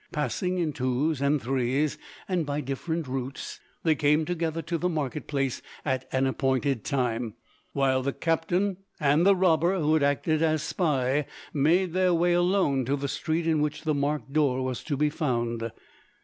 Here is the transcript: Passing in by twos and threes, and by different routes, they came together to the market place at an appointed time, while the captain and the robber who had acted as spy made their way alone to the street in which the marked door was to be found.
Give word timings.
Passing 0.11 0.57
in 0.57 0.71
by 0.71 0.77
twos 0.77 1.21
and 1.21 1.39
threes, 1.39 1.99
and 2.27 2.43
by 2.43 2.59
different 2.59 3.07
routes, 3.07 3.59
they 3.83 3.93
came 3.93 4.25
together 4.25 4.63
to 4.63 4.79
the 4.79 4.89
market 4.89 5.27
place 5.27 5.61
at 5.85 6.07
an 6.11 6.25
appointed 6.25 6.83
time, 6.83 7.35
while 7.73 8.01
the 8.01 8.11
captain 8.11 8.77
and 8.99 9.27
the 9.27 9.35
robber 9.35 9.77
who 9.79 9.93
had 9.93 10.01
acted 10.01 10.41
as 10.41 10.63
spy 10.63 11.27
made 11.53 11.93
their 11.93 12.15
way 12.15 12.33
alone 12.33 12.83
to 12.85 12.95
the 12.95 13.07
street 13.07 13.45
in 13.45 13.61
which 13.61 13.83
the 13.83 13.93
marked 13.93 14.33
door 14.33 14.63
was 14.63 14.83
to 14.85 14.97
be 14.97 15.11
found. 15.11 15.71